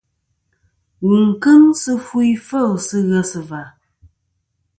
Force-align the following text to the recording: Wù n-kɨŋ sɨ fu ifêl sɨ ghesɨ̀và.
Wù 1.05 1.15
n-kɨŋ 1.29 1.63
sɨ 1.81 1.91
fu 2.05 2.17
ifêl 2.33 2.71
sɨ 2.87 2.97
ghesɨ̀và. 3.09 3.63